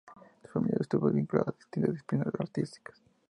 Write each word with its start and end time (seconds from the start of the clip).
Su 0.41 0.47
familia 0.49 0.79
estuvo 0.81 1.11
vinculada 1.11 1.51
a 1.51 1.53
distintas 1.55 1.91
disciplinas 1.91 2.33
artísticas. 2.39 2.99